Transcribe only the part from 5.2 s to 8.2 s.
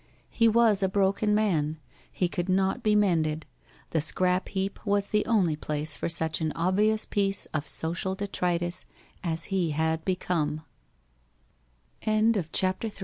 only place for such an obvious piece of social